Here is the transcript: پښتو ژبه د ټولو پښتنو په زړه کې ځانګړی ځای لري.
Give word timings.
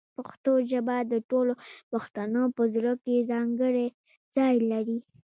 پښتو 0.17 0.51
ژبه 0.71 0.95
د 1.11 1.13
ټولو 1.29 1.53
پښتنو 1.91 2.43
په 2.55 2.63
زړه 2.75 2.93
کې 3.03 3.27
ځانګړی 3.31 3.87
ځای 4.35 4.55
لري. 4.71 4.99